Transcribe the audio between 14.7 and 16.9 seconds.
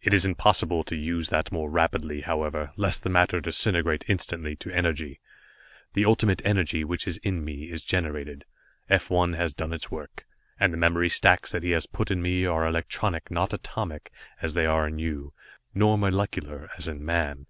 in you, nor molecular as